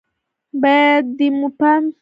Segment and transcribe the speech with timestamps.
[0.61, 1.89] بايد دې ته مو پام وي